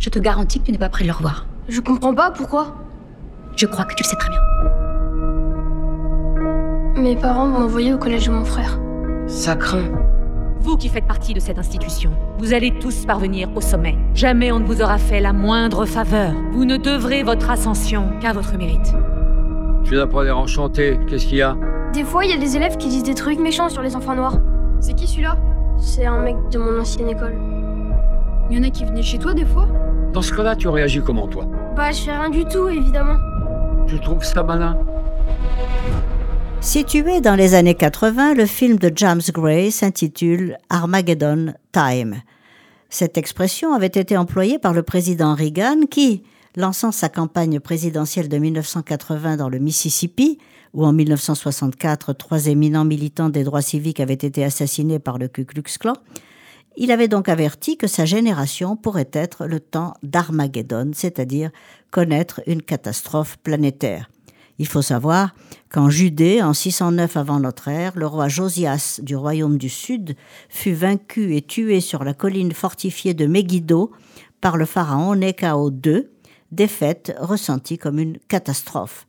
Je 0.00 0.08
te 0.08 0.18
garantis 0.18 0.60
que 0.60 0.64
tu 0.64 0.72
n'es 0.72 0.78
pas 0.78 0.88
prêt 0.88 1.04
de 1.04 1.08
le 1.10 1.14
revoir. 1.14 1.44
Je 1.68 1.78
comprends 1.78 2.14
pas 2.14 2.30
pourquoi. 2.30 2.74
Je 3.54 3.66
crois 3.66 3.84
que 3.84 3.94
tu 3.94 4.02
le 4.02 4.08
sais 4.08 4.16
très 4.16 4.30
bien. 4.30 4.40
Mes 7.02 7.16
parents 7.16 7.46
m'ont 7.46 7.64
envoyé 7.64 7.92
au 7.92 7.98
collège 7.98 8.26
de 8.26 8.32
mon 8.32 8.46
frère. 8.46 8.80
Ça 9.26 9.56
craint. 9.56 9.90
Vous 10.60 10.78
qui 10.78 10.88
faites 10.88 11.06
partie 11.06 11.34
de 11.34 11.40
cette 11.40 11.58
institution, 11.58 12.12
vous 12.38 12.54
allez 12.54 12.72
tous 12.78 13.04
parvenir 13.04 13.54
au 13.54 13.60
sommet. 13.60 13.98
Jamais 14.14 14.50
on 14.50 14.60
ne 14.60 14.64
vous 14.64 14.80
aura 14.80 14.96
fait 14.96 15.20
la 15.20 15.34
moindre 15.34 15.84
faveur. 15.84 16.32
Vous 16.52 16.64
ne 16.64 16.78
devrez 16.78 17.22
votre 17.22 17.50
ascension 17.50 18.08
qu'à 18.22 18.32
votre 18.32 18.56
mérite. 18.56 18.94
Tu 19.84 19.96
n'as 19.96 20.06
pas 20.06 20.24
l'air 20.24 20.38
enchanté. 20.38 20.98
Qu'est-ce 21.08 21.26
qu'il 21.26 21.38
y 21.38 21.42
a? 21.42 21.58
Des 21.92 22.04
fois, 22.04 22.24
il 22.24 22.30
y 22.30 22.34
a 22.34 22.38
des 22.38 22.56
élèves 22.56 22.78
qui 22.78 22.88
disent 22.88 23.02
des 23.02 23.14
trucs 23.14 23.38
méchants 23.38 23.68
sur 23.68 23.82
les 23.82 23.94
enfants 23.96 24.14
noirs. 24.14 24.38
C'est 24.80 24.94
qui 24.94 25.06
celui-là? 25.06 25.36
C'est 25.76 26.06
un 26.06 26.22
mec 26.22 26.36
de 26.50 26.58
mon 26.58 26.80
ancienne 26.80 27.10
école. 27.10 27.38
Il 28.50 28.56
y 28.56 28.60
en 28.60 28.66
a 28.66 28.70
qui 28.70 28.86
venaient 28.86 29.02
chez 29.02 29.18
toi 29.18 29.34
des 29.34 29.44
fois? 29.44 29.68
Dans 30.12 30.22
ce 30.22 30.32
cas-là, 30.32 30.56
tu 30.56 30.66
réagis 30.68 31.00
comment, 31.04 31.28
toi? 31.28 31.46
Bah, 31.76 31.92
je 31.92 32.02
fais 32.02 32.10
rien 32.10 32.30
du 32.30 32.44
tout, 32.44 32.68
évidemment. 32.68 33.16
Tu 33.86 34.00
trouves 34.00 34.24
ça 34.24 34.42
malin? 34.42 34.76
Situé 36.60 37.20
dans 37.20 37.36
les 37.36 37.54
années 37.54 37.76
80, 37.76 38.34
le 38.34 38.44
film 38.44 38.76
de 38.76 38.90
James 38.94 39.22
Gray 39.32 39.70
s'intitule 39.70 40.58
Armageddon 40.68 41.54
Time. 41.72 42.22
Cette 42.88 43.16
expression 43.16 43.72
avait 43.72 43.86
été 43.86 44.16
employée 44.16 44.58
par 44.58 44.74
le 44.74 44.82
président 44.82 45.34
Reagan 45.34 45.82
qui, 45.88 46.24
lançant 46.56 46.90
sa 46.90 47.08
campagne 47.08 47.60
présidentielle 47.60 48.28
de 48.28 48.36
1980 48.36 49.36
dans 49.36 49.48
le 49.48 49.60
Mississippi, 49.60 50.38
où 50.74 50.84
en 50.84 50.92
1964 50.92 52.12
trois 52.14 52.46
éminents 52.46 52.84
militants 52.84 53.30
des 53.30 53.44
droits 53.44 53.62
civiques 53.62 54.00
avaient 54.00 54.14
été 54.14 54.42
assassinés 54.44 54.98
par 54.98 55.18
le 55.18 55.28
Ku 55.28 55.44
Klux 55.44 55.62
Klan, 55.78 55.94
il 56.76 56.90
avait 56.92 57.08
donc 57.08 57.28
averti 57.28 57.76
que 57.76 57.86
sa 57.86 58.04
génération 58.04 58.76
pourrait 58.76 59.10
être 59.12 59.46
le 59.46 59.60
temps 59.60 59.94
d'Armageddon, 60.02 60.92
c'est-à-dire 60.94 61.50
connaître 61.90 62.40
une 62.46 62.62
catastrophe 62.62 63.36
planétaire. 63.38 64.08
Il 64.58 64.66
faut 64.66 64.82
savoir 64.82 65.34
qu'en 65.70 65.88
Judée, 65.88 66.42
en 66.42 66.52
609 66.52 67.16
avant 67.16 67.40
notre 67.40 67.68
ère, 67.68 67.92
le 67.96 68.06
roi 68.06 68.28
Josias 68.28 69.00
du 69.02 69.16
royaume 69.16 69.56
du 69.56 69.70
Sud 69.70 70.16
fut 70.50 70.74
vaincu 70.74 71.34
et 71.34 71.40
tué 71.40 71.80
sur 71.80 72.04
la 72.04 72.12
colline 72.12 72.52
fortifiée 72.52 73.14
de 73.14 73.26
Megiddo 73.26 73.90
par 74.42 74.58
le 74.58 74.66
pharaon 74.66 75.14
Nekao 75.14 75.70
II, 75.70 76.08
défaite 76.52 77.16
ressentie 77.18 77.78
comme 77.78 77.98
une 77.98 78.18
catastrophe. 78.28 79.06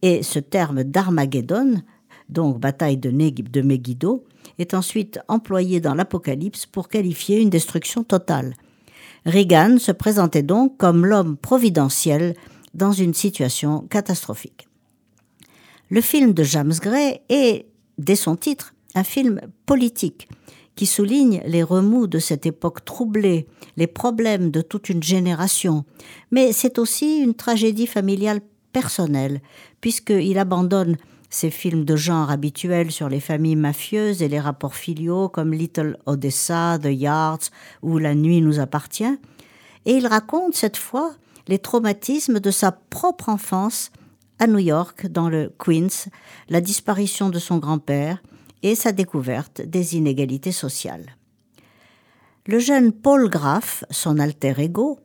Et 0.00 0.22
ce 0.22 0.38
terme 0.38 0.82
d'Armageddon, 0.82 1.82
donc 2.28 2.58
bataille 2.58 2.96
de, 2.96 3.10
de 3.10 3.60
Megiddo, 3.62 4.24
est 4.58 4.74
ensuite 4.74 5.18
employé 5.28 5.80
dans 5.80 5.94
l'Apocalypse 5.94 6.66
pour 6.66 6.88
qualifier 6.88 7.40
une 7.40 7.50
destruction 7.50 8.04
totale. 8.04 8.54
Reagan 9.24 9.78
se 9.78 9.92
présentait 9.92 10.42
donc 10.42 10.76
comme 10.76 11.04
l'homme 11.04 11.36
providentiel 11.36 12.34
dans 12.74 12.92
une 12.92 13.14
situation 13.14 13.80
catastrophique. 13.90 14.68
Le 15.88 16.00
film 16.00 16.32
de 16.32 16.42
James 16.42 16.74
Gray 16.80 17.20
est, 17.28 17.66
dès 17.98 18.16
son 18.16 18.36
titre, 18.36 18.74
un 18.94 19.04
film 19.04 19.40
politique 19.66 20.28
qui 20.74 20.86
souligne 20.86 21.42
les 21.46 21.62
remous 21.62 22.06
de 22.06 22.18
cette 22.18 22.44
époque 22.44 22.84
troublée, 22.84 23.46
les 23.76 23.86
problèmes 23.86 24.50
de 24.50 24.60
toute 24.60 24.88
une 24.90 25.02
génération, 25.02 25.84
mais 26.30 26.52
c'est 26.52 26.78
aussi 26.78 27.18
une 27.18 27.34
tragédie 27.34 27.86
familiale 27.86 28.40
personnelle, 28.72 29.40
puisqu'il 29.80 30.38
abandonne 30.38 30.96
ses 31.36 31.50
films 31.50 31.84
de 31.84 31.96
genre 31.96 32.30
habituels 32.30 32.90
sur 32.90 33.10
les 33.10 33.20
familles 33.20 33.56
mafieuses 33.56 34.22
et 34.22 34.28
les 34.28 34.40
rapports 34.40 34.74
filiaux 34.74 35.28
comme 35.28 35.52
Little 35.52 35.98
Odessa, 36.06 36.78
The 36.82 36.88
Yards 36.90 37.50
ou 37.82 37.98
La 37.98 38.14
nuit 38.14 38.40
nous 38.40 38.58
appartient, 38.58 39.18
et 39.84 39.92
il 39.92 40.06
raconte 40.06 40.54
cette 40.54 40.78
fois 40.78 41.12
les 41.46 41.58
traumatismes 41.58 42.40
de 42.40 42.50
sa 42.50 42.72
propre 42.72 43.28
enfance 43.28 43.90
à 44.38 44.46
New 44.46 44.58
York, 44.58 45.06
dans 45.08 45.28
le 45.28 45.52
Queens, 45.58 46.08
la 46.48 46.62
disparition 46.62 47.28
de 47.28 47.38
son 47.38 47.58
grand-père 47.58 48.22
et 48.62 48.74
sa 48.74 48.92
découverte 48.92 49.60
des 49.60 49.96
inégalités 49.96 50.52
sociales. 50.52 51.16
Le 52.46 52.58
jeune 52.58 52.92
Paul 52.92 53.28
Graff, 53.28 53.84
son 53.90 54.18
alter 54.18 54.54
ego, 54.58 54.98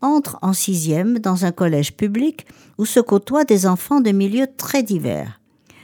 entre 0.00 0.38
en 0.42 0.52
sixième 0.52 1.20
dans 1.20 1.44
un 1.44 1.52
collège 1.52 1.96
public 1.96 2.46
où 2.76 2.84
se 2.84 3.00
côtoient 3.00 3.44
des 3.44 3.66
enfants 3.66 4.00
de 4.00 4.10
milieux 4.10 4.48
très 4.56 4.82
divers. 4.82 5.40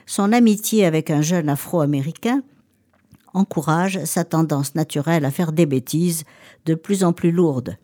Son 0.07 0.33
amitié 0.33 0.85
avec 0.85 1.11
un 1.11 1.23
jeune 1.23 1.49
afro-américain 1.49 2.43
encourage 3.35 4.05
sa 4.05 4.25
tendance 4.25 4.75
naturelle 4.75 5.25
à 5.25 5.31
faire 5.31 5.53
des 5.53 5.67
bêtises 5.67 6.25
de 6.67 6.75
plus 6.75 7.05
en 7.05 7.13
plus 7.13 7.31
lourdes. 7.31 7.77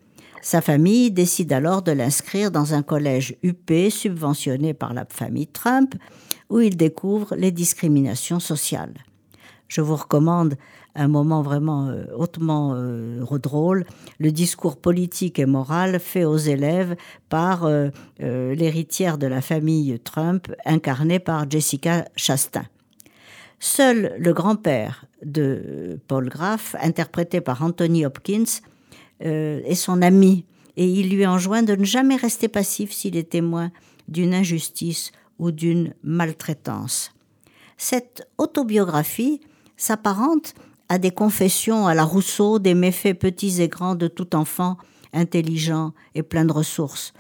Sa 0.43 0.61
famille 0.61 1.11
décide 1.11 1.53
alors 1.53 1.83
de 1.83 1.93
l'inscrire 1.93 2.51
dans 2.51 2.75
un 2.75 2.83
collège 2.83 3.37
UP 3.43 3.73
subventionné 3.91 4.73
par 4.73 4.95
la 4.95 5.05
famille 5.09 5.49
Trump, 5.49 5.95
où 6.49 6.61
il 6.61 6.77
découvre 6.77 7.35
les 7.35 7.51
discriminations 7.51 8.41
sociales. 8.41 8.95
Je 9.69 9.83
vous 9.83 9.97
recommande 9.97 10.57
un 10.95 11.09
moment 11.09 11.43
vraiment 11.43 11.89
euh, 11.89 12.05
hautement 12.17 12.75
euh, 12.75 13.39
drôle, 13.39 13.85
le 14.19 14.33
discours 14.33 14.79
politique 14.79 15.39
et 15.39 15.47
moral 15.47 16.01
fait 16.01 16.25
aux 16.25 16.39
élèves 16.39 16.97
par 17.29 17.65
euh, 17.65 17.91
l'héritière 18.19 19.19
de 19.19 19.27
la 19.27 19.43
famille 19.43 20.01
Trump, 20.01 20.53
incarnée 20.65 21.19
par 21.19 21.49
Jessica 21.49 22.07
Chastain. 22.17 22.65
Seul 23.61 24.15
le 24.19 24.33
grand-père 24.33 25.05
de 25.23 26.01
Paul 26.09 26.29
Graff, 26.29 26.75
interprété 26.81 27.41
par 27.41 27.63
Anthony 27.63 28.07
Hopkins, 28.07 28.61
est 29.21 29.75
son 29.75 30.01
ami 30.01 30.45
et 30.77 30.87
il 30.87 31.11
lui 31.11 31.27
enjoint 31.27 31.65
de 31.65 31.75
ne 31.75 31.83
jamais 31.83 32.15
rester 32.15 32.47
passif 32.47 32.93
s'il 32.93 33.17
est 33.17 33.31
témoin 33.31 33.73
d'une 34.07 34.33
injustice 34.33 35.11
ou 35.41 35.51
d'une 35.51 35.93
maltraitance. 36.05 37.13
Cette 37.77 38.29
autobiographie 38.39 39.41
s'apparente 39.79 40.53
à 40.91 40.99
des 40.99 41.11
confessions 41.11 41.87
à 41.87 41.95
la 41.95 42.05
Rousseau 42.05 42.59
des 42.59 42.75
méfaits 42.75 43.19
petits 43.19 43.63
et 43.63 43.69
grands 43.69 43.95
de 43.95 44.09
tout 44.09 44.37
enfant 44.37 44.77
intelligent 45.15 45.95
et 46.15 46.23
plein 46.23 46.45
de 46.45 46.53
ressources. 46.53 47.15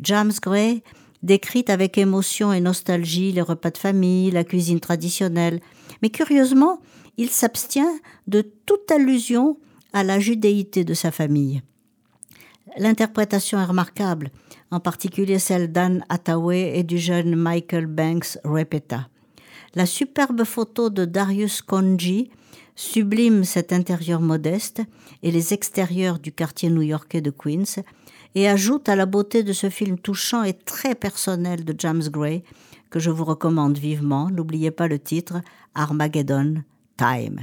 James 0.00 0.32
Gray 0.40 0.82
décrit 1.22 1.64
avec 1.68 1.98
émotion 1.98 2.52
et 2.52 2.60
nostalgie 2.60 3.32
les 3.32 3.42
repas 3.42 3.70
de 3.70 3.78
famille, 3.78 4.30
la 4.30 4.44
cuisine 4.44 4.80
traditionnelle, 4.80 5.60
mais 6.02 6.10
curieusement, 6.10 6.80
il 7.16 7.30
s'abstient 7.30 8.00
de 8.26 8.42
toute 8.66 8.90
allusion 8.90 9.58
à 9.92 10.02
la 10.04 10.18
judéité 10.18 10.84
de 10.84 10.94
sa 10.94 11.10
famille. 11.10 11.62
L'interprétation 12.78 13.60
est 13.60 13.64
remarquable, 13.66 14.30
en 14.70 14.80
particulier 14.80 15.38
celle 15.38 15.70
d'Anne 15.70 16.04
Hathaway 16.08 16.78
et 16.78 16.82
du 16.82 16.98
jeune 16.98 17.36
Michael 17.36 17.86
Banks 17.86 18.38
Repeta. 18.44 19.08
La 19.74 19.86
superbe 19.86 20.44
photo 20.44 20.90
de 20.90 21.06
Darius 21.06 21.62
Konji 21.62 22.30
sublime 22.76 23.44
cet 23.44 23.72
intérieur 23.72 24.20
modeste 24.20 24.82
et 25.22 25.30
les 25.30 25.54
extérieurs 25.54 26.18
du 26.18 26.30
quartier 26.30 26.68
new-yorkais 26.68 27.22
de 27.22 27.30
Queens 27.30 27.82
et 28.34 28.48
ajoute 28.48 28.90
à 28.90 28.96
la 28.96 29.06
beauté 29.06 29.42
de 29.42 29.54
ce 29.54 29.70
film 29.70 29.98
touchant 29.98 30.42
et 30.42 30.52
très 30.52 30.94
personnel 30.94 31.64
de 31.64 31.74
James 31.78 32.02
Gray 32.10 32.42
que 32.90 32.98
je 32.98 33.10
vous 33.10 33.24
recommande 33.24 33.78
vivement. 33.78 34.28
N'oubliez 34.30 34.70
pas 34.70 34.88
le 34.88 34.98
titre 34.98 35.40
Armageddon 35.74 36.62
Time. 36.98 37.40